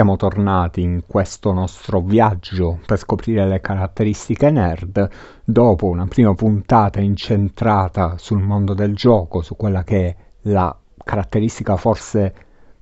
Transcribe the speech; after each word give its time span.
siamo 0.00 0.16
tornati 0.16 0.80
in 0.80 1.02
questo 1.06 1.52
nostro 1.52 2.00
viaggio 2.00 2.78
per 2.86 2.96
scoprire 2.96 3.46
le 3.46 3.60
caratteristiche 3.60 4.50
nerd 4.50 5.10
dopo 5.44 5.88
una 5.88 6.06
prima 6.06 6.34
puntata 6.34 7.00
incentrata 7.00 8.16
sul 8.16 8.40
mondo 8.40 8.72
del 8.72 8.94
gioco, 8.94 9.42
su 9.42 9.56
quella 9.56 9.84
che 9.84 10.06
è 10.06 10.16
la 10.44 10.74
caratteristica 11.04 11.76
forse 11.76 12.34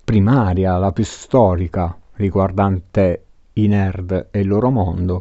primaria, 0.04 0.76
la 0.76 0.92
più 0.92 1.02
storica 1.02 1.98
riguardante 2.12 3.24
i 3.54 3.66
nerd 3.66 4.28
e 4.30 4.38
il 4.38 4.46
loro 4.46 4.70
mondo. 4.70 5.20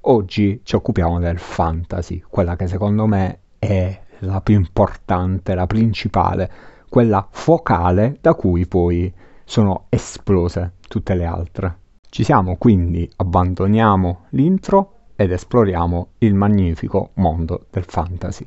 Oggi 0.00 0.62
ci 0.64 0.74
occupiamo 0.74 1.20
del 1.20 1.38
fantasy, 1.38 2.20
quella 2.28 2.56
che 2.56 2.66
secondo 2.66 3.06
me 3.06 3.38
è 3.60 3.96
la 4.22 4.40
più 4.40 4.56
importante, 4.56 5.54
la 5.54 5.68
principale, 5.68 6.50
quella 6.88 7.24
focale 7.30 8.18
da 8.20 8.34
cui 8.34 8.66
poi 8.66 9.14
sono 9.48 9.86
esplose 9.88 10.74
tutte 10.88 11.14
le 11.14 11.24
altre. 11.24 11.78
Ci 12.10 12.22
siamo 12.22 12.56
quindi, 12.56 13.10
abbandoniamo 13.16 14.26
l'intro 14.30 15.06
ed 15.16 15.32
esploriamo 15.32 16.08
il 16.18 16.34
magnifico 16.34 17.12
mondo 17.14 17.64
del 17.70 17.84
fantasy. 17.84 18.44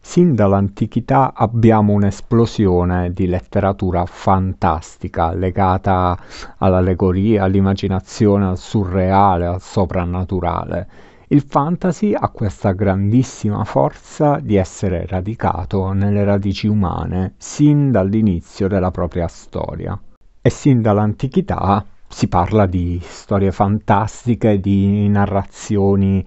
Sin 0.00 0.34
dall'antichità 0.34 1.34
abbiamo 1.34 1.92
un'esplosione 1.92 3.12
di 3.12 3.26
letteratura 3.26 4.06
fantastica 4.06 5.34
legata 5.34 6.18
all'allegoria, 6.56 7.44
all'immaginazione, 7.44 8.46
al 8.46 8.56
surreale, 8.56 9.44
al 9.44 9.60
soprannaturale. 9.60 10.88
Il 11.30 11.42
fantasy 11.42 12.14
ha 12.14 12.30
questa 12.30 12.72
grandissima 12.72 13.62
forza 13.64 14.38
di 14.40 14.56
essere 14.56 15.04
radicato 15.06 15.92
nelle 15.92 16.24
radici 16.24 16.66
umane 16.66 17.34
sin 17.36 17.90
dall'inizio 17.90 18.66
della 18.66 18.90
propria 18.90 19.28
storia. 19.28 20.00
E 20.40 20.48
sin 20.48 20.80
dall'antichità 20.80 21.84
si 22.08 22.28
parla 22.28 22.64
di 22.64 22.98
storie 23.02 23.52
fantastiche, 23.52 24.58
di 24.58 25.06
narrazioni 25.08 26.26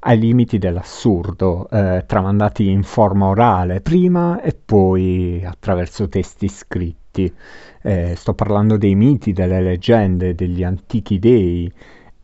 ai 0.00 0.18
limiti 0.18 0.58
dell'assurdo, 0.58 1.70
eh, 1.70 2.04
tramandati 2.06 2.68
in 2.68 2.82
forma 2.82 3.28
orale 3.28 3.80
prima 3.80 4.42
e 4.42 4.52
poi 4.52 5.42
attraverso 5.46 6.10
testi 6.10 6.48
scritti. 6.48 7.32
Eh, 7.80 8.14
sto 8.16 8.34
parlando 8.34 8.76
dei 8.76 8.96
miti, 8.96 9.32
delle 9.32 9.62
leggende, 9.62 10.34
degli 10.34 10.62
antichi 10.62 11.18
dei, 11.18 11.72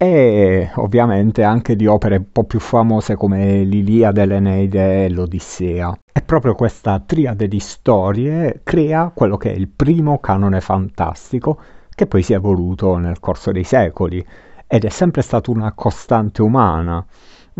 e 0.01 0.71
ovviamente 0.77 1.43
anche 1.43 1.75
di 1.75 1.87
opere 1.87 2.17
un 2.17 2.31
po' 2.31 2.45
più 2.45 2.61
famose 2.61 3.17
come 3.17 3.65
l'Iliade, 3.65 4.25
l'Eneide 4.27 5.05
e 5.05 5.11
l'Odissea. 5.11 5.99
E 6.13 6.23
proprio 6.23 6.55
questa 6.55 7.03
triade 7.05 7.49
di 7.49 7.59
storie 7.59 8.61
crea 8.63 9.11
quello 9.13 9.37
che 9.37 9.53
è 9.53 9.57
il 9.57 9.69
primo 9.69 10.21
canone 10.21 10.61
fantastico 10.61 11.61
che 11.91 12.07
poi 12.07 12.23
si 12.23 12.33
è 12.33 12.37
evoluto 12.37 12.97
nel 12.97 13.19
corso 13.19 13.51
dei 13.51 13.65
secoli 13.65 14.25
ed 14.69 14.85
è 14.85 14.89
sempre 14.89 15.21
stata 15.23 15.51
una 15.51 15.73
costante 15.73 16.43
umana. 16.43 17.05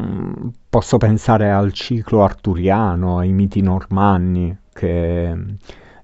Mm, 0.01 0.49
posso 0.69 0.97
pensare 0.97 1.51
al 1.51 1.73
ciclo 1.73 2.23
arturiano, 2.23 3.19
ai 3.19 3.33
miti 3.33 3.61
normanni 3.63 4.57
che 4.73 5.35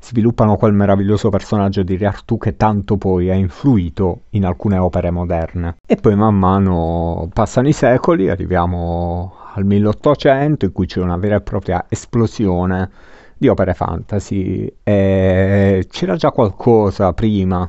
sviluppano 0.04 0.56
quel 0.56 0.74
meraviglioso 0.74 1.30
personaggio 1.30 1.82
di 1.82 1.96
Re 1.96 2.04
Artù 2.04 2.36
che 2.36 2.56
tanto 2.56 2.98
poi 2.98 3.30
ha 3.30 3.34
influito 3.34 4.24
in 4.30 4.44
alcune 4.44 4.76
opere 4.76 5.10
moderne. 5.10 5.76
E 5.86 5.96
poi 5.96 6.14
man 6.14 6.38
mano 6.38 7.30
passano 7.32 7.68
i 7.68 7.72
secoli, 7.72 8.28
arriviamo 8.28 9.36
al 9.54 9.64
1800 9.64 10.66
in 10.66 10.72
cui 10.72 10.86
c'è 10.86 11.00
una 11.00 11.16
vera 11.16 11.36
e 11.36 11.40
propria 11.40 11.86
esplosione 11.88 12.90
di 13.38 13.48
opere 13.48 13.72
fantasy 13.72 14.70
e 14.82 15.86
c'era 15.88 16.16
già 16.16 16.30
qualcosa 16.32 17.12
prima 17.14 17.66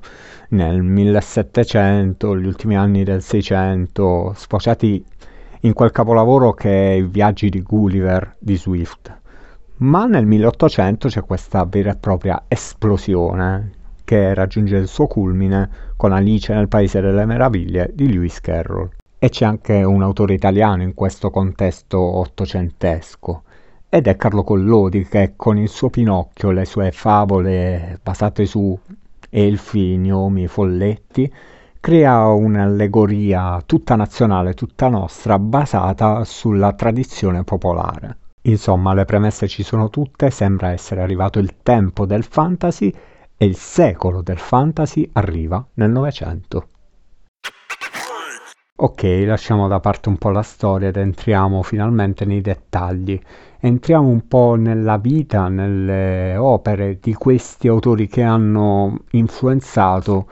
nel 0.49 0.81
1700, 0.83 2.37
gli 2.37 2.45
ultimi 2.45 2.75
anni 2.75 3.05
del 3.05 3.21
600, 3.21 4.33
sfociati 4.35 5.03
in 5.61 5.73
quel 5.73 5.91
capolavoro 5.91 6.51
che 6.53 6.69
è 6.69 6.91
I 6.95 7.03
viaggi 7.03 7.49
di 7.49 7.61
Gulliver 7.61 8.35
di 8.39 8.57
Swift 8.57 9.23
ma 9.77 10.05
nel 10.05 10.25
1800 10.25 11.09
c'è 11.09 11.21
questa 11.23 11.65
vera 11.65 11.91
e 11.91 11.97
propria 11.97 12.43
esplosione 12.47 13.71
che 14.05 14.33
raggiunge 14.33 14.77
il 14.77 14.87
suo 14.87 15.07
culmine 15.07 15.69
con 15.97 16.13
Alice 16.13 16.53
nel 16.53 16.69
Paese 16.69 17.01
delle 17.01 17.25
Meraviglie 17.25 17.91
di 17.93 18.09
Lewis 18.11 18.39
Carroll. 18.39 18.89
E 19.17 19.29
c'è 19.29 19.45
anche 19.45 19.83
un 19.83 20.01
autore 20.01 20.33
italiano 20.33 20.83
in 20.83 20.93
questo 20.93 21.29
contesto 21.29 21.99
ottocentesco, 21.99 23.43
ed 23.89 24.07
è 24.07 24.15
Carlo 24.15 24.43
Collodi 24.43 25.05
che 25.07 25.33
con 25.35 25.57
il 25.57 25.67
suo 25.67 25.89
Pinocchio, 25.89 26.51
le 26.51 26.65
sue 26.65 26.91
favole 26.91 27.99
basate 28.01 28.45
su 28.45 28.77
elfi, 29.29 29.97
gnomi, 29.97 30.47
folletti, 30.47 31.33
crea 31.79 32.27
un'allegoria 32.27 33.61
tutta 33.65 33.95
nazionale, 33.95 34.53
tutta 34.53 34.87
nostra, 34.87 35.39
basata 35.39 36.23
sulla 36.23 36.73
tradizione 36.73 37.43
popolare. 37.43 38.17
Insomma, 38.47 38.93
le 38.93 39.05
premesse 39.05 39.47
ci 39.47 39.63
sono 39.63 39.89
tutte, 39.89 40.29
sembra 40.29 40.69
essere 40.69 41.01
arrivato 41.01 41.39
il 41.39 41.57
tempo 41.63 42.05
del 42.05 42.23
fantasy 42.23 42.93
e 43.37 43.45
il 43.45 43.55
secolo 43.55 44.21
del 44.21 44.37
fantasy 44.37 45.09
arriva 45.13 45.65
nel 45.75 45.89
Novecento. 45.89 46.67
Ok, 48.77 49.03
lasciamo 49.25 49.67
da 49.67 49.79
parte 49.79 50.09
un 50.09 50.17
po' 50.17 50.29
la 50.29 50.43
storia 50.43 50.89
ed 50.89 50.97
entriamo 50.97 51.63
finalmente 51.63 52.25
nei 52.25 52.41
dettagli. 52.41 53.19
Entriamo 53.59 54.07
un 54.07 54.27
po' 54.27 54.55
nella 54.55 54.97
vita, 54.97 55.47
nelle 55.47 56.35
opere 56.35 56.99
di 57.01 57.13
questi 57.13 57.67
autori 57.67 58.07
che 58.07 58.21
hanno 58.21 59.05
influenzato 59.11 60.27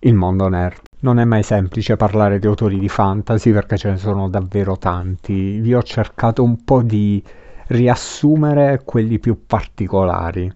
il 0.00 0.14
mondo 0.14 0.48
nerd. 0.48 0.80
Non 1.00 1.18
è 1.18 1.24
mai 1.24 1.42
semplice 1.42 1.96
parlare 1.96 2.38
di 2.38 2.46
autori 2.46 2.78
di 2.78 2.88
fantasy 2.88 3.52
perché 3.52 3.78
ce 3.78 3.90
ne 3.90 3.96
sono 3.96 4.28
davvero 4.28 4.76
tanti. 4.76 5.60
Vi 5.60 5.74
ho 5.74 5.82
cercato 5.82 6.42
un 6.42 6.62
po' 6.62 6.82
di 6.82 7.22
riassumere 7.68 8.82
quelli 8.84 9.18
più 9.18 9.46
particolari. 9.46 10.52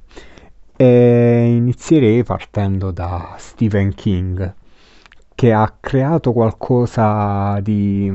E 0.76 1.54
inizierei 1.56 2.22
partendo 2.22 2.90
da 2.90 3.34
Stephen 3.38 3.94
King, 3.94 4.54
che 5.34 5.52
ha 5.52 5.74
creato 5.80 6.32
qualcosa 6.32 7.58
di 7.60 8.08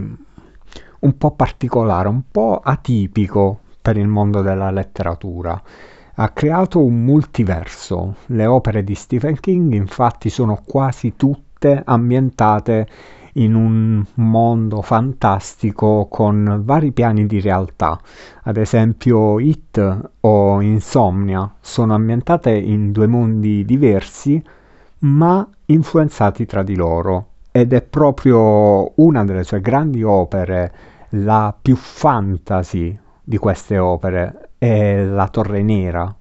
un 0.99 1.17
po' 1.17 1.31
particolare, 1.31 2.07
un 2.07 2.23
po' 2.31 2.61
atipico 2.63 3.59
per 3.81 3.97
il 3.97 4.07
mondo 4.07 4.41
della 4.41 4.71
letteratura. 4.71 5.61
Ha 6.15 6.29
creato 6.29 6.81
un 6.81 7.03
multiverso. 7.03 8.15
Le 8.27 8.45
opere 8.45 8.83
di 8.83 8.95
Stephen 8.95 9.39
King 9.39 9.73
infatti 9.73 10.29
sono 10.29 10.61
quasi 10.65 11.15
tutte 11.17 11.81
ambientate 11.83 12.87
in 13.33 13.55
un 13.55 14.03
mondo 14.15 14.81
fantastico 14.81 16.07
con 16.09 16.61
vari 16.63 16.91
piani 16.91 17.25
di 17.25 17.39
realtà. 17.39 17.99
Ad 18.43 18.57
esempio 18.57 19.39
It 19.39 20.09
o 20.19 20.61
Insomnia 20.61 21.53
sono 21.59 21.93
ambientate 21.93 22.51
in 22.51 22.91
due 22.91 23.07
mondi 23.07 23.65
diversi 23.65 24.41
ma 24.99 25.47
influenzati 25.65 26.45
tra 26.45 26.63
di 26.63 26.75
loro 26.75 27.27
ed 27.51 27.73
è 27.73 27.81
proprio 27.81 28.91
una 28.95 29.23
delle 29.23 29.43
sue 29.43 29.61
grandi 29.61 30.01
opere, 30.01 30.73
la 31.09 31.55
più 31.59 31.75
fantasy 31.75 32.97
di 33.21 33.37
queste 33.37 33.77
opere, 33.77 34.49
è 34.57 35.03
La 35.03 35.27
Torre 35.27 35.61
Nera, 35.61 36.13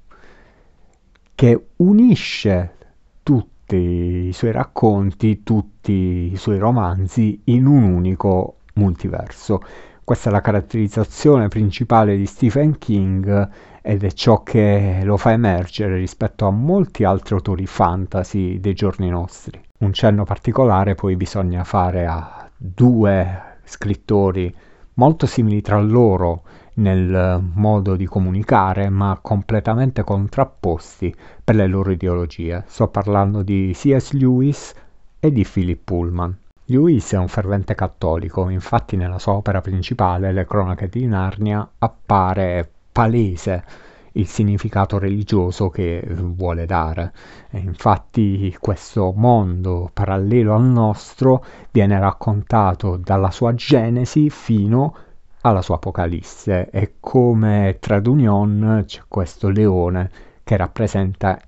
che 1.35 1.67
unisce 1.77 2.75
tutti 3.23 3.52
i 3.69 4.33
suoi 4.33 4.53
racconti, 4.53 5.43
tutti 5.43 6.31
i 6.33 6.37
suoi 6.37 6.59
romanzi 6.59 7.41
in 7.45 7.67
un 7.67 7.85
unico 7.85 8.57
multiverso. 8.75 9.61
Questa 10.05 10.29
è 10.29 10.33
la 10.33 10.41
caratterizzazione 10.41 11.49
principale 11.49 12.17
di 12.17 12.27
Stephen 12.27 12.77
King 12.79 13.49
ed 13.81 14.05
è 14.05 14.11
ciò 14.13 14.43
che 14.43 15.01
lo 15.05 15.17
fa 15.17 15.33
emergere 15.33 15.97
rispetto 15.97 16.47
a 16.47 16.51
molti 16.51 17.05
altri 17.05 17.35
autori 17.35 17.67
fantasy 17.67 18.61
dei 18.61 18.75
giorni 18.75 19.09
nostri. 19.09 19.61
Un 19.79 19.93
cenno 19.93 20.25
particolare 20.25 20.95
poi 20.95 21.17
bisogna 21.17 21.65
fare 21.65 22.07
a 22.07 22.49
due 22.57 23.59
scrittori 23.65 24.55
molto 24.95 25.27
simili 25.27 25.61
tra 25.63 25.81
loro 25.81 26.43
nel 26.75 27.43
modo 27.55 27.97
di 27.97 28.07
comunicare, 28.07 28.89
ma 28.89 29.19
completamente 29.21 30.05
contrapposti 30.05 31.15
per 31.43 31.55
le 31.55 31.67
loro 31.67 31.91
ideologie. 31.91 32.65
Sto 32.67 32.89
parlando 32.89 33.43
di 33.43 33.73
C.S. 33.75 34.13
Lewis 34.13 34.75
e 35.21 35.33
di 35.33 35.47
Philip 35.51 35.81
Pullman. 35.85 36.37
Lewis 36.67 37.13
è 37.13 37.19
un 37.19 37.29
fervente 37.29 37.75
cattolico, 37.75 38.49
infatti 38.49 38.97
nella 38.97 39.19
sua 39.19 39.35
opera 39.35 39.61
principale, 39.61 40.33
Le 40.33 40.47
cronache 40.47 40.89
di 40.89 41.07
Narnia, 41.07 41.69
appare 41.79 42.71
palese 42.93 43.65
il 44.13 44.27
significato 44.27 44.99
religioso 44.99 45.69
che 45.71 46.07
vuole 46.09 46.67
dare. 46.67 47.13
E 47.51 47.59
infatti 47.59 48.55
questo 48.61 49.13
mondo 49.15 49.91
parallelo 49.93 50.55
al 50.55 50.65
nostro 50.65 51.45
viene 51.71 51.99
raccontato 51.99 52.97
dalla 52.97 53.31
sua 53.31 53.55
genesi 53.55 54.31
fino 54.31 54.95
alla 55.43 55.63
sua 55.63 55.77
Apocalisse 55.77 56.69
e 56.71 56.95
come 57.01 57.77
trade 57.81 58.09
union 58.09 58.83
c'è 58.87 59.03
questo 59.09 59.49
leone 59.49 60.11
che 60.45 60.57
rappresenta 60.57 61.39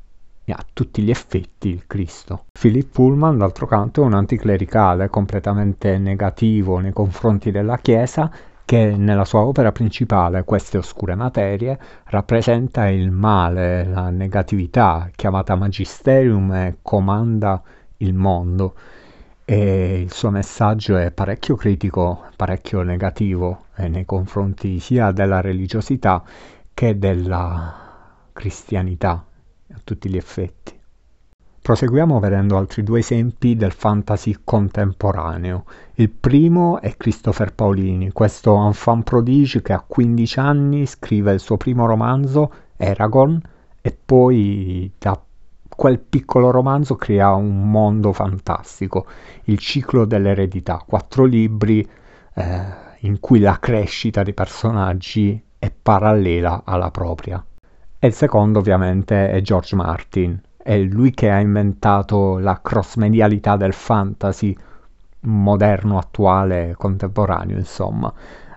a 0.47 0.65
tutti 0.73 1.03
gli 1.03 1.11
effetti 1.11 1.69
il 1.71 1.87
Cristo. 1.87 2.45
Philip 2.53 2.93
Pullman, 2.93 3.39
d'altro 3.39 3.67
canto, 3.67 4.03
è 4.03 4.05
un 4.05 4.15
anticlericale 4.15 5.09
completamente 5.09 5.97
negativo 5.99 6.79
nei 6.79 6.93
confronti 6.93 7.51
della 7.51 7.79
Chiesa 7.79 8.31
che 8.65 8.97
nella 8.97 9.25
sua 9.25 9.41
opera 9.41 9.73
principale, 9.73 10.45
Queste 10.45 10.79
oscure 10.79 11.15
materie, 11.15 11.79
rappresenta 12.05 12.89
il 12.89 13.11
male, 13.11 13.85
la 13.85 14.11
negatività, 14.11 15.09
chiamata 15.15 15.55
magisterium 15.55 16.53
e 16.53 16.77
comanda 16.83 17.63
il 17.99 18.15
mondo. 18.15 18.75
E 19.47 20.01
il 20.01 20.11
suo 20.11 20.31
messaggio 20.31 20.97
è 20.97 21.11
parecchio 21.11 21.55
critico, 21.55 22.25
parecchio 22.35 22.83
negativo 22.83 23.67
eh, 23.77 23.89
nei 23.89 24.07
confronti 24.07 24.79
sia 24.81 25.11
della 25.13 25.43
religiosità 25.43 26.23
che 26.73 26.99
della 26.99 28.29
cristianità 28.33 29.25
a 29.73 29.81
tutti 29.85 30.09
gli 30.09 30.17
effetti. 30.17 30.73
Proseguiamo 31.61 32.21
vedendo 32.21 32.57
altri 32.59 32.83
due 32.83 32.99
esempi 32.99 33.57
del 33.57 33.73
fantasy 33.73 34.37
contemporaneo. 34.45 35.65
Il 35.95 36.11
primo 36.11 36.81
è 36.81 36.95
Christopher 36.97 37.55
Paolini, 37.55 38.13
questo 38.13 38.55
enfant 38.67 39.03
prodige 39.05 39.63
che 39.63 39.73
a 39.73 39.85
15 39.87 40.41
anni 40.41 40.85
scrive 40.87 41.33
il 41.33 41.41
suo 41.41 41.57
primo 41.57 41.87
romanzo, 41.87 42.53
Eragon, 42.77 43.41
e 43.81 43.97
poi 44.05 44.93
da 44.99 45.19
quel 45.77 45.99
piccolo 45.99 46.51
romanzo 46.51 46.97
crea 46.97 47.35
un 47.35 47.71
mondo 47.71 48.13
fantastico, 48.13 49.07
il 49.45 49.59
ciclo 49.59 50.05
dell'eredità, 50.05 50.83
quattro 50.87 51.25
libri 51.25 51.87
eh, 52.35 52.63
in 53.01 53.21
cui 53.21 53.41
la 53.41 53.59
crescita 53.59 54.23
dei 54.23 54.35
personaggi 54.35 55.43
è 55.59 55.71
parallela 55.71 56.63
alla 56.65 56.91
propria. 56.91 57.45
E 57.99 58.07
il 58.07 58.13
secondo 58.13 58.59
ovviamente 58.59 59.31
è 59.31 59.41
George 59.41 59.75
Martin, 59.77 60.41
è 60.57 60.79
lui 60.79 61.11
che 61.11 61.31
ha 61.31 61.41
inventato 61.41 62.39
la 62.39 62.61
cross-medialità 62.63 63.57
del 63.57 63.73
fantasy 63.73 64.57
moderno, 65.21 65.99
attuale, 65.99 66.75
contemporaneo, 66.77 67.57
insomma. 67.57 68.13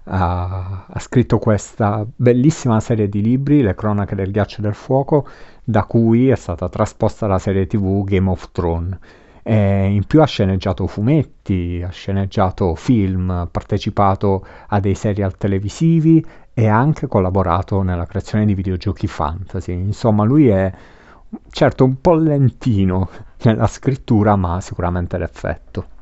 Uh, 0.08 0.14
ha 0.14 1.00
scritto 1.00 1.38
questa 1.38 2.06
bellissima 2.16 2.80
serie 2.80 3.10
di 3.10 3.22
libri, 3.22 3.62
Le 3.62 3.76
cronache 3.76 4.16
del 4.16 4.32
ghiaccio 4.32 4.60
e 4.60 4.62
del 4.62 4.74
fuoco, 4.74 5.28
da 5.62 5.84
cui 5.84 6.30
è 6.30 6.36
stata 6.36 6.70
trasposta 6.70 7.28
la 7.28 7.38
serie 7.38 7.68
tv 7.68 8.06
Game 8.06 8.30
of 8.30 8.52
Thrones. 8.54 8.98
E 9.44 9.86
in 9.88 10.06
più 10.06 10.22
ha 10.22 10.26
sceneggiato 10.26 10.88
fumetti, 10.88 11.84
ha 11.86 11.90
sceneggiato 11.90 12.74
film, 12.76 13.30
ha 13.30 13.48
partecipato 13.52 14.46
a 14.68 14.80
dei 14.80 14.96
serial 14.96 15.36
televisivi 15.36 16.26
e 16.54 16.68
ha 16.68 16.78
anche 16.78 17.08
collaborato 17.08 17.82
nella 17.82 18.06
creazione 18.06 18.46
di 18.46 18.56
videogiochi 18.56 19.08
fantasy. 19.08 19.74
Insomma, 19.74 20.24
lui 20.24 20.48
è 20.48 20.72
certo 21.50 21.84
un 21.84 22.00
po' 22.00 22.16
lentino 22.16 23.10
nella 23.44 23.68
scrittura, 23.68 24.38
ma 24.38 24.62
sicuramente 24.62 25.18
l'effetto. 25.18 25.96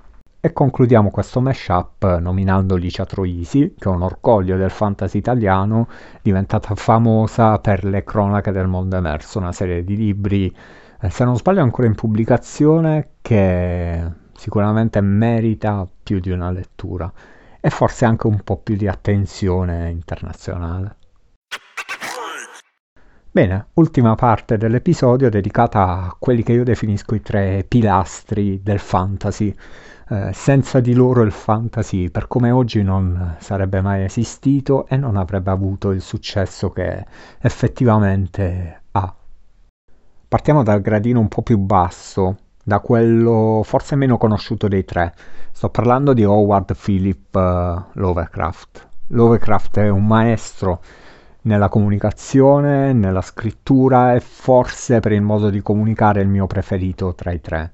E 0.45 0.53
concludiamo 0.53 1.09
questo 1.09 1.41
mashup 1.41 2.19
nominando 2.19 2.75
Licia 2.75 3.03
Troisi, 3.03 3.73
che 3.79 3.89
è 3.89 3.91
un 3.91 4.03
orgoglio 4.03 4.57
del 4.57 4.69
fantasy 4.69 5.17
italiano, 5.17 5.87
diventata 6.21 6.75
famosa 6.75 7.57
per 7.57 7.83
Le 7.83 8.03
cronache 8.03 8.51
del 8.51 8.67
mondo 8.67 8.95
emerso, 8.95 9.39
una 9.39 9.51
serie 9.51 9.83
di 9.83 9.95
libri, 9.95 10.55
eh, 11.01 11.09
se 11.09 11.23
non 11.23 11.35
sbaglio 11.35 11.63
ancora 11.63 11.87
in 11.87 11.95
pubblicazione, 11.95 13.13
che 13.23 14.03
sicuramente 14.35 15.01
merita 15.01 15.87
più 16.03 16.19
di 16.19 16.29
una 16.29 16.51
lettura 16.51 17.11
e 17.59 17.69
forse 17.71 18.05
anche 18.05 18.27
un 18.27 18.41
po' 18.43 18.57
più 18.57 18.75
di 18.75 18.87
attenzione 18.87 19.89
internazionale. 19.89 20.97
Bene, 23.35 23.67
ultima 23.73 24.15
parte 24.15 24.55
dell'episodio 24.55 25.29
dedicata 25.29 25.81
a 25.81 26.15
quelli 26.17 26.41
che 26.41 26.53
io 26.53 26.63
definisco 26.63 27.15
i 27.15 27.21
tre 27.21 27.65
pilastri 27.67 28.63
del 28.63 28.79
fantasy. 28.79 29.53
Eh, 30.07 30.31
senza 30.31 30.79
di 30.79 30.93
loro 30.93 31.21
il 31.21 31.33
fantasy 31.33 32.09
per 32.09 32.29
come 32.29 32.51
oggi 32.51 32.81
non 32.81 33.35
sarebbe 33.39 33.81
mai 33.81 34.05
esistito 34.05 34.87
e 34.87 34.95
non 34.95 35.17
avrebbe 35.17 35.51
avuto 35.51 35.91
il 35.91 35.99
successo 35.99 36.69
che 36.69 37.05
effettivamente 37.41 38.83
ha. 38.91 39.13
Partiamo 40.29 40.63
dal 40.63 40.79
gradino 40.79 41.19
un 41.19 41.27
po' 41.27 41.41
più 41.41 41.57
basso, 41.57 42.37
da 42.63 42.79
quello 42.79 43.63
forse 43.65 43.97
meno 43.97 44.17
conosciuto 44.17 44.69
dei 44.69 44.85
tre. 44.85 45.13
Sto 45.51 45.69
parlando 45.69 46.13
di 46.13 46.23
Howard 46.23 46.73
Philip 46.81 47.35
uh, 47.35 47.99
Lovecraft. 47.99 48.87
Lovecraft 49.07 49.79
è 49.79 49.89
un 49.89 50.07
maestro 50.07 50.81
nella 51.45 51.69
comunicazione, 51.69 52.93
nella 52.93 53.21
scrittura 53.21 54.13
e 54.13 54.19
forse 54.19 54.99
per 54.99 55.11
il 55.11 55.21
modo 55.21 55.49
di 55.49 55.61
comunicare 55.61 56.21
il 56.21 56.27
mio 56.27 56.47
preferito 56.47 57.13
tra 57.15 57.31
i 57.31 57.41
tre. 57.41 57.71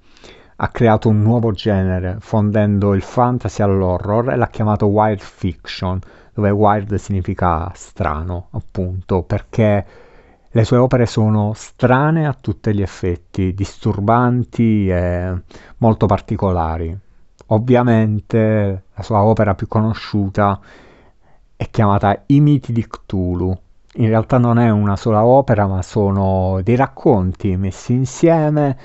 Ha 0.57 0.67
creato 0.69 1.09
un 1.09 1.21
nuovo 1.21 1.51
genere, 1.51 2.17
fondendo 2.19 2.93
il 2.93 3.01
fantasy 3.01 3.63
all'horror 3.63 4.31
e 4.31 4.35
l'ha 4.35 4.47
chiamato 4.47 4.87
wild 4.87 5.19
fiction, 5.19 5.99
dove 6.33 6.49
wild 6.49 6.93
significa 6.95 7.71
strano, 7.73 8.49
appunto, 8.51 9.23
perché 9.23 9.85
le 10.49 10.63
sue 10.65 10.77
opere 10.77 11.05
sono 11.05 11.53
strane 11.55 12.27
a 12.27 12.37
tutti 12.39 12.73
gli 12.73 12.81
effetti, 12.81 13.53
disturbanti 13.53 14.89
e 14.89 15.41
molto 15.77 16.05
particolari. 16.05 16.95
Ovviamente 17.47 18.83
la 18.93 19.03
sua 19.03 19.23
opera 19.23 19.55
più 19.55 19.67
conosciuta 19.67 20.59
è 20.61 20.90
chiamata 21.69 22.23
I 22.27 22.39
miti 22.39 22.71
di 22.73 22.87
Cthulhu. 22.87 23.55
In 23.95 24.07
realtà 24.07 24.37
non 24.37 24.57
è 24.57 24.69
una 24.69 24.95
sola 24.95 25.25
opera, 25.25 25.67
ma 25.67 25.81
sono 25.81 26.61
dei 26.63 26.75
racconti 26.75 27.55
messi 27.57 27.93
insieme 27.93 28.77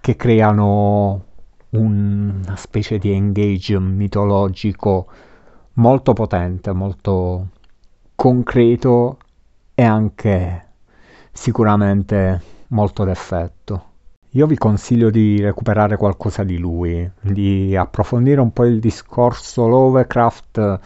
che 0.00 0.16
creano 0.16 1.24
una 1.70 2.56
specie 2.56 2.98
di 2.98 3.12
engage 3.12 3.78
mitologico 3.78 5.06
molto 5.74 6.12
potente, 6.12 6.72
molto 6.72 7.48
concreto 8.14 9.18
e 9.74 9.84
anche 9.84 10.66
sicuramente 11.30 12.42
molto 12.68 13.04
d'effetto. 13.04 13.84
Io 14.32 14.46
vi 14.46 14.56
consiglio 14.56 15.08
di 15.08 15.40
recuperare 15.40 15.96
qualcosa 15.96 16.42
di 16.42 16.58
lui, 16.58 17.08
di 17.20 17.76
approfondire 17.76 18.40
un 18.40 18.52
po' 18.52 18.64
il 18.64 18.80
discorso 18.80 19.66
Lovecraft 19.68 20.80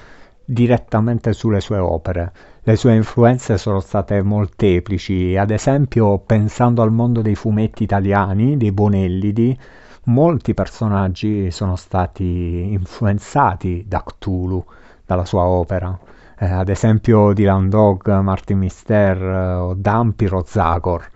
direttamente 0.44 1.32
sulle 1.32 1.60
sue 1.60 1.78
opere. 1.78 2.32
Le 2.62 2.76
sue 2.76 2.94
influenze 2.94 3.58
sono 3.58 3.80
state 3.80 4.22
molteplici, 4.22 5.36
ad 5.36 5.50
esempio 5.50 6.18
pensando 6.18 6.82
al 6.82 6.92
mondo 6.92 7.22
dei 7.22 7.34
fumetti 7.34 7.82
italiani, 7.82 8.56
dei 8.56 8.72
Bonellidi, 8.72 9.58
molti 10.04 10.54
personaggi 10.54 11.50
sono 11.50 11.76
stati 11.76 12.72
influenzati 12.72 13.84
da 13.86 14.02
Cthulhu, 14.02 14.64
dalla 15.04 15.24
sua 15.24 15.44
opera. 15.44 15.98
Eh, 16.38 16.46
ad 16.46 16.68
esempio 16.68 17.32
Dylan 17.32 17.68
Dog, 17.68 18.08
Martin 18.20 18.58
Mister 18.58 19.16
eh, 19.16 19.54
o 19.54 19.74
Dampiro 19.74 20.42
Zagor. 20.46 21.08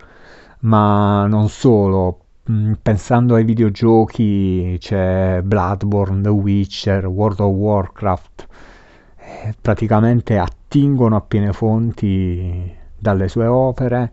Ma 0.59 1.27
non 1.27 1.49
solo, 1.49 2.19
mm, 2.49 2.73
pensando 2.81 3.35
ai 3.35 3.43
videogiochi 3.43 4.77
c'è 4.79 5.41
Bloodborne, 5.43 6.21
The 6.21 6.29
Witcher, 6.29 7.05
World 7.07 7.39
of 7.41 7.53
Warcraft, 7.53 8.46
praticamente 9.59 10.37
attingono 10.37 11.15
a 11.15 11.21
piene 11.21 11.53
fonti 11.53 12.75
dalle 12.97 13.27
sue 13.27 13.45
opere 13.45 14.11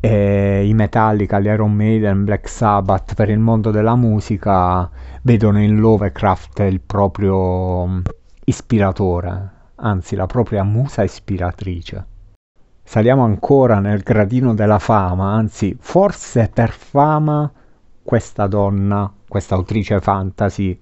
e 0.00 0.66
i 0.66 0.74
Metallica, 0.74 1.40
gli 1.40 1.46
Iron 1.46 1.72
Maiden, 1.72 2.24
Black 2.24 2.48
Sabbath 2.48 3.14
per 3.14 3.30
il 3.30 3.38
mondo 3.38 3.70
della 3.70 3.96
musica 3.96 4.88
vedono 5.22 5.60
in 5.60 5.78
Lovecraft 5.78 6.60
il 6.60 6.80
proprio 6.80 7.86
mm, 7.86 8.00
ispiratore, 8.44 9.50
anzi 9.76 10.14
la 10.14 10.26
propria 10.26 10.62
musa 10.62 11.02
ispiratrice. 11.02 12.06
Saliamo 12.84 13.24
ancora 13.24 13.80
nel 13.80 14.00
gradino 14.02 14.54
della 14.54 14.78
fama, 14.78 15.32
anzi 15.32 15.76
forse 15.78 16.50
per 16.52 16.70
fama 16.70 17.50
questa 18.02 18.46
donna, 18.46 19.12
questa 19.26 19.56
autrice 19.56 20.00
fantasy 20.00 20.78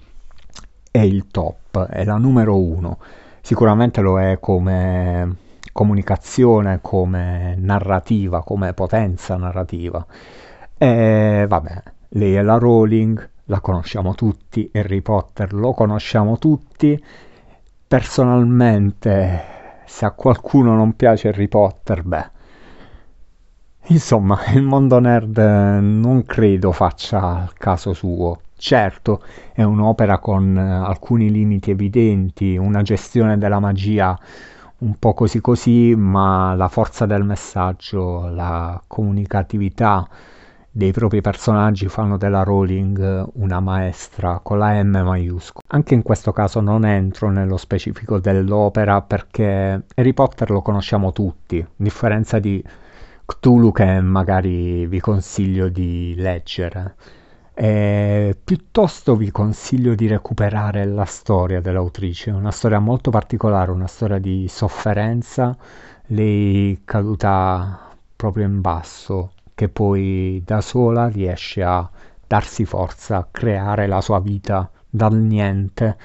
è 0.90 1.00
il 1.00 1.26
top, 1.28 1.86
è 1.86 2.04
la 2.04 2.16
numero 2.16 2.60
uno 2.60 2.98
sicuramente 3.46 4.00
lo 4.00 4.20
è 4.20 4.40
come 4.40 5.36
comunicazione, 5.70 6.80
come 6.82 7.54
narrativa, 7.56 8.42
come 8.42 8.72
potenza 8.72 9.36
narrativa. 9.36 10.04
E 10.76 11.46
vabbè, 11.48 11.82
lei 12.08 12.34
è 12.34 12.42
la 12.42 12.58
Rowling, 12.58 13.30
la 13.44 13.60
conosciamo 13.60 14.16
tutti, 14.16 14.68
Harry 14.74 15.00
Potter 15.00 15.52
lo 15.52 15.74
conosciamo 15.74 16.38
tutti. 16.38 17.00
Personalmente, 17.86 19.44
se 19.84 20.04
a 20.06 20.10
qualcuno 20.10 20.74
non 20.74 20.96
piace 20.96 21.28
Harry 21.28 21.46
Potter, 21.46 22.02
beh, 22.02 22.30
insomma, 23.90 24.40
il 24.54 24.62
mondo 24.62 24.98
nerd 24.98 25.38
non 25.38 26.24
credo 26.24 26.72
faccia 26.72 27.44
il 27.44 27.52
caso 27.56 27.92
suo. 27.92 28.40
Certo, 28.58 29.22
è 29.52 29.62
un'opera 29.62 30.18
con 30.18 30.56
eh, 30.56 30.60
alcuni 30.60 31.30
limiti 31.30 31.70
evidenti, 31.70 32.56
una 32.56 32.82
gestione 32.82 33.36
della 33.38 33.60
magia 33.60 34.18
un 34.78 34.98
po' 34.98 35.14
così 35.14 35.40
così, 35.40 35.94
ma 35.94 36.54
la 36.54 36.68
forza 36.68 37.06
del 37.06 37.22
messaggio, 37.24 38.28
la 38.28 38.80
comunicatività 38.86 40.08
dei 40.70 40.92
propri 40.92 41.22
personaggi 41.22 41.88
fanno 41.88 42.18
della 42.18 42.42
Rowling 42.42 43.30
una 43.34 43.60
maestra 43.60 44.40
con 44.42 44.58
la 44.58 44.82
M 44.82 45.02
maiuscola. 45.04 45.64
Anche 45.68 45.94
in 45.94 46.02
questo 46.02 46.32
caso 46.32 46.60
non 46.60 46.84
entro 46.84 47.30
nello 47.30 47.56
specifico 47.56 48.18
dell'opera 48.18 49.00
perché 49.00 49.84
Harry 49.94 50.12
Potter 50.12 50.50
lo 50.50 50.60
conosciamo 50.60 51.12
tutti, 51.12 51.58
a 51.60 51.68
differenza 51.76 52.38
di 52.38 52.62
Cthulhu 53.24 53.72
che 53.72 54.00
magari 54.00 54.86
vi 54.86 55.00
consiglio 55.00 55.68
di 55.68 56.14
leggere. 56.16 56.94
E 57.58 58.36
piuttosto 58.44 59.16
vi 59.16 59.30
consiglio 59.30 59.94
di 59.94 60.06
recuperare 60.06 60.84
la 60.84 61.06
storia 61.06 61.62
dell'autrice, 61.62 62.30
una 62.30 62.50
storia 62.50 62.80
molto 62.80 63.08
particolare, 63.10 63.70
una 63.70 63.86
storia 63.86 64.18
di 64.18 64.46
sofferenza, 64.46 65.56
lei 66.08 66.82
caduta 66.84 67.96
proprio 68.14 68.44
in 68.44 68.60
basso, 68.60 69.32
che 69.54 69.70
poi 69.70 70.42
da 70.44 70.60
sola 70.60 71.08
riesce 71.08 71.62
a 71.62 71.88
darsi 72.26 72.66
forza, 72.66 73.16
a 73.16 73.28
creare 73.30 73.86
la 73.86 74.02
sua 74.02 74.20
vita 74.20 74.70
dal 74.88 75.14
niente 75.14 75.96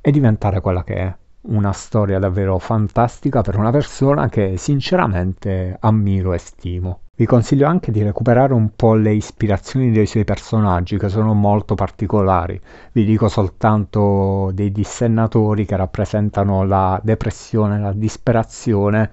e 0.00 0.10
diventare 0.12 0.60
quella 0.60 0.84
che 0.84 0.94
è. 0.94 1.16
Una 1.46 1.72
storia 1.72 2.18
davvero 2.18 2.58
fantastica 2.58 3.42
per 3.42 3.58
una 3.58 3.70
persona 3.70 4.30
che 4.30 4.56
sinceramente 4.56 5.76
ammiro 5.78 6.32
e 6.32 6.38
stimo. 6.38 7.00
Vi 7.14 7.26
consiglio 7.26 7.66
anche 7.66 7.92
di 7.92 8.02
recuperare 8.02 8.54
un 8.54 8.70
po' 8.74 8.94
le 8.94 9.12
ispirazioni 9.12 9.90
dei 9.90 10.06
suoi 10.06 10.24
personaggi 10.24 10.96
che 10.96 11.10
sono 11.10 11.34
molto 11.34 11.74
particolari. 11.74 12.58
Vi 12.92 13.04
dico 13.04 13.28
soltanto 13.28 14.52
dei 14.54 14.72
dissennatori 14.72 15.66
che 15.66 15.76
rappresentano 15.76 16.64
la 16.64 16.98
depressione, 17.04 17.78
la 17.78 17.92
disperazione 17.92 19.10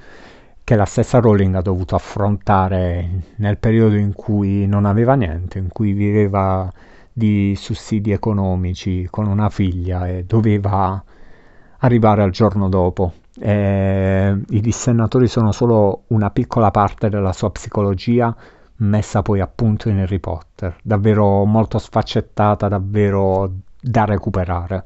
che 0.63 0.75
la 0.77 0.85
stessa 0.85 1.19
Rowling 1.19 1.55
ha 1.55 1.61
dovuto 1.61 1.95
affrontare 1.95 3.09
nel 3.35 3.57
periodo 3.57 3.95
in 3.95 4.13
cui 4.13 4.65
non 4.67 4.85
aveva 4.85 5.15
niente, 5.15 5.57
in 5.59 5.67
cui 5.67 5.91
viveva 5.91 6.71
di 7.11 7.55
sussidi 7.57 8.11
economici 8.11 9.05
con 9.11 9.27
una 9.27 9.49
figlia 9.49 10.07
e 10.07 10.23
doveva 10.23 11.03
arrivare 11.81 12.23
al 12.23 12.31
giorno 12.31 12.69
dopo. 12.69 13.13
E 13.39 14.35
I 14.49 14.61
dissennatori 14.61 15.27
sono 15.27 15.51
solo 15.51 16.03
una 16.07 16.31
piccola 16.31 16.71
parte 16.71 17.09
della 17.09 17.33
sua 17.33 17.51
psicologia 17.51 18.35
messa 18.77 19.21
poi 19.21 19.39
a 19.39 19.47
punto 19.47 19.89
in 19.89 19.99
Harry 19.99 20.19
Potter, 20.19 20.75
davvero 20.81 21.45
molto 21.45 21.77
sfaccettata, 21.77 22.67
davvero 22.67 23.51
da 23.79 24.05
recuperare. 24.05 24.83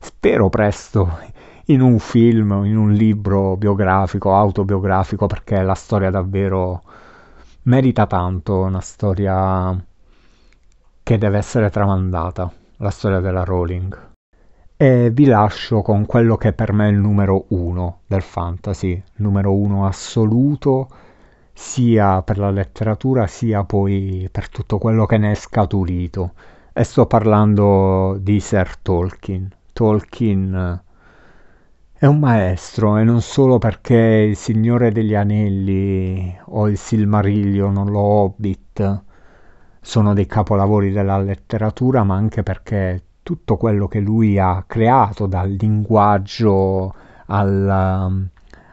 Spero 0.00 0.48
presto 0.48 1.18
in 1.66 1.80
un 1.80 1.98
film, 1.98 2.62
in 2.64 2.76
un 2.76 2.92
libro 2.92 3.56
biografico, 3.56 4.34
autobiografico, 4.34 5.26
perché 5.26 5.62
la 5.62 5.74
storia 5.74 6.10
davvero 6.10 6.82
merita 7.62 8.06
tanto, 8.06 8.60
una 8.60 8.80
storia 8.80 9.84
che 11.02 11.18
deve 11.18 11.38
essere 11.38 11.70
tramandata, 11.70 12.50
la 12.78 12.90
storia 12.90 13.20
della 13.20 13.44
Rowling. 13.44 14.07
E 14.80 15.10
vi 15.10 15.24
lascio 15.24 15.82
con 15.82 16.06
quello 16.06 16.36
che 16.36 16.52
per 16.52 16.72
me 16.72 16.86
è 16.86 16.92
il 16.92 16.98
numero 16.98 17.46
uno 17.48 18.02
del 18.06 18.22
fantasy, 18.22 19.02
numero 19.16 19.52
uno 19.52 19.86
assoluto, 19.88 20.88
sia 21.52 22.22
per 22.22 22.38
la 22.38 22.50
letteratura 22.50 23.26
sia 23.26 23.64
poi 23.64 24.28
per 24.30 24.48
tutto 24.48 24.78
quello 24.78 25.04
che 25.04 25.18
ne 25.18 25.32
è 25.32 25.34
scaturito. 25.34 26.34
E 26.72 26.84
sto 26.84 27.06
parlando 27.06 28.18
di 28.20 28.38
Sir 28.38 28.76
Tolkien. 28.76 29.50
Tolkien 29.72 30.80
è 31.92 32.06
un 32.06 32.18
maestro 32.20 32.98
e 32.98 33.02
non 33.02 33.20
solo 33.20 33.58
perché 33.58 33.96
il 33.96 34.36
Signore 34.36 34.92
degli 34.92 35.16
Anelli 35.16 36.38
o 36.50 36.68
il 36.68 36.78
Silmarillion 36.78 37.76
o 37.78 37.84
lo 37.84 37.98
Hobbit 37.98 39.02
sono 39.80 40.14
dei 40.14 40.26
capolavori 40.26 40.92
della 40.92 41.18
letteratura, 41.18 42.04
ma 42.04 42.14
anche 42.14 42.44
perché 42.44 43.02
tutto 43.28 43.58
quello 43.58 43.88
che 43.88 44.00
lui 44.00 44.38
ha 44.38 44.64
creato, 44.66 45.26
dal 45.26 45.50
linguaggio 45.50 46.94
al, 47.26 48.06
um, 48.08 48.28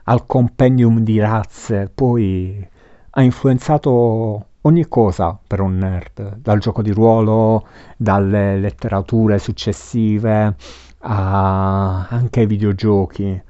al 0.05 0.25
compendium 0.25 0.99
di 0.99 1.19
razze, 1.19 1.91
poi 1.93 2.65
ha 3.09 3.21
influenzato 3.21 4.45
ogni 4.61 4.87
cosa 4.87 5.37
per 5.45 5.59
un 5.59 5.75
nerd, 5.75 6.37
dal 6.37 6.59
gioco 6.59 6.81
di 6.81 6.91
ruolo, 6.91 7.67
dalle 7.97 8.57
letterature 8.57 9.39
successive, 9.39 10.55
a 10.99 12.07
anche 12.07 12.39
ai 12.39 12.45
videogiochi. 12.45 13.41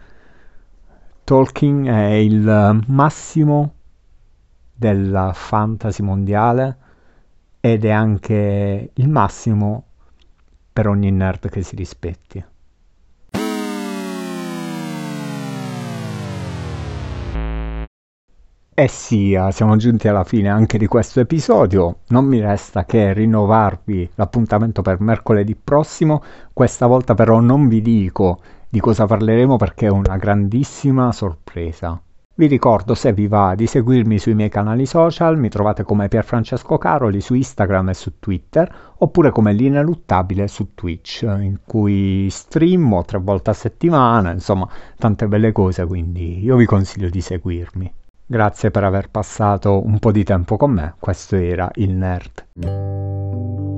Tolkien 1.23 1.85
è 1.85 2.13
il 2.13 2.81
massimo 2.87 3.73
della 4.73 5.33
fantasy 5.33 6.01
mondiale 6.01 6.77
ed 7.59 7.85
è 7.85 7.91
anche 7.91 8.89
il 8.91 9.07
massimo 9.07 9.84
per 10.75 10.87
ogni 10.89 11.09
nerd 11.09 11.47
che 11.47 11.61
si 11.61 11.73
rispetti. 11.73 12.43
Eh 18.77 18.87
sì, 18.89 19.35
ah, 19.35 19.51
siamo 19.51 19.77
giunti 19.77 20.09
alla 20.09 20.25
fine 20.25 20.49
anche 20.49 20.77
di 20.77 20.85
questo 20.87 21.21
episodio. 21.21 21.99
Non 22.09 22.25
mi 22.25 22.41
resta 22.41 22.83
che 22.83 23.13
rinnovarvi 23.13 24.09
l'appuntamento 24.15 24.81
per 24.81 24.99
mercoledì 24.99 25.55
prossimo. 25.55 26.21
Questa 26.51 26.85
volta 26.87 27.13
però 27.13 27.39
non 27.39 27.69
vi 27.69 27.81
dico 27.81 28.41
di 28.67 28.81
cosa 28.81 29.05
parleremo 29.05 29.55
perché 29.55 29.85
è 29.85 29.89
una 29.89 30.17
grandissima 30.17 31.13
sorpresa. 31.13 31.97
Vi 32.37 32.47
ricordo 32.47 32.95
se 32.95 33.13
vi 33.13 33.27
va 33.27 33.55
di 33.55 33.65
seguirmi 33.65 34.19
sui 34.19 34.33
miei 34.33 34.49
canali 34.49 34.85
social, 34.85 35.37
mi 35.37 35.47
trovate 35.47 35.83
come 35.83 36.09
Pierfrancesco 36.09 36.77
Caroli 36.77 37.21
su 37.21 37.33
Instagram 37.33 37.89
e 37.89 37.93
su 37.93 38.19
Twitter, 38.19 38.69
oppure 38.97 39.31
come 39.31 39.53
Linea 39.53 39.81
Luttabile 39.81 40.49
su 40.49 40.73
Twitch, 40.73 41.21
in 41.21 41.59
cui 41.65 42.27
streamo 42.29 43.05
tre 43.05 43.19
volte 43.19 43.51
a 43.51 43.53
settimana, 43.53 44.31
insomma, 44.31 44.67
tante 44.97 45.29
belle 45.29 45.53
cose, 45.53 45.85
quindi 45.85 46.43
io 46.43 46.57
vi 46.57 46.65
consiglio 46.65 47.07
di 47.07 47.21
seguirmi. 47.21 47.93
Grazie 48.25 48.69
per 48.69 48.83
aver 48.83 49.09
passato 49.09 49.81
un 49.81 49.97
po' 49.99 50.11
di 50.11 50.25
tempo 50.25 50.57
con 50.57 50.71
me, 50.71 50.95
questo 50.99 51.37
era 51.37 51.71
il 51.75 51.93
Nerd. 51.93 53.74